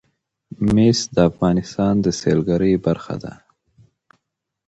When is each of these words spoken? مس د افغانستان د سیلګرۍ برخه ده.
مس 0.73 0.99
د 1.15 1.17
افغانستان 1.29 1.93
د 2.01 2.07
سیلګرۍ 2.19 2.73
برخه 2.85 3.15
ده. 3.23 3.33